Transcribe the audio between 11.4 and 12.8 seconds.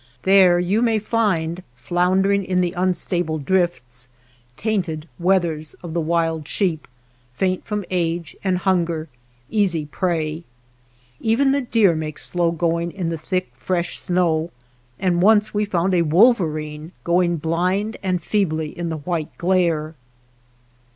the 256 NURSLINGS OF THE SKY deer make slow